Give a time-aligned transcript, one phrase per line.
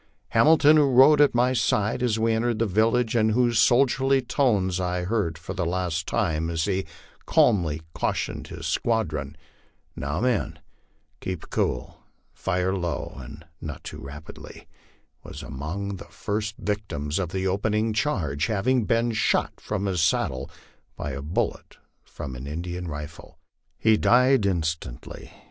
[0.29, 4.79] Hamilton, who rode at my side as we entered the village, and whose soldierly tones
[4.79, 6.87] I heard for the last time as he
[7.27, 9.37] calmly cautioned his squadron,"
[9.95, 10.57] Now, men,
[11.19, 12.01] keep cool,
[12.33, 14.67] fire low, and not too rapidly,"
[15.23, 20.49] was among the first victims of the opening charge, having been shot from his saddle
[20.95, 23.37] by a bullet from an Indian rifle.
[23.77, 25.31] He died instantly.